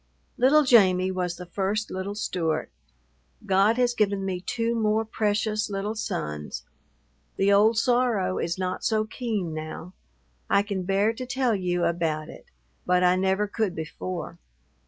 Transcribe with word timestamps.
Little 0.35 0.63
Jamie 0.63 1.11
was 1.11 1.35
the 1.35 1.45
first 1.45 1.91
little 1.91 2.15
Stewart. 2.15 2.71
God 3.45 3.77
has 3.77 3.93
given 3.93 4.25
me 4.25 4.41
two 4.41 4.73
more 4.73 5.05
precious 5.05 5.69
little 5.69 5.93
sons. 5.93 6.63
The 7.35 7.53
old 7.53 7.77
sorrow 7.77 8.39
is 8.39 8.57
not 8.57 8.83
so 8.83 9.05
keen 9.05 9.53
now. 9.53 9.93
I 10.49 10.63
can 10.63 10.85
bear 10.85 11.13
to 11.13 11.27
tell 11.27 11.55
you 11.55 11.83
about 11.85 12.29
it, 12.29 12.45
but 12.83 13.03
I 13.03 13.15
never 13.15 13.45
could 13.47 13.75
before. 13.75 14.39